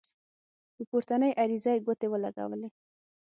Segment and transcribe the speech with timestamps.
[0.75, 2.69] په پورتنۍ عریضه یې ګوتې ولګولې.